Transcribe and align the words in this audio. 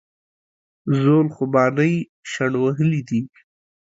زول 1.03 1.27
خوبانۍ 1.35 1.93
شڼ 2.31 2.51
وهلي 2.63 3.01
دي 3.09 3.19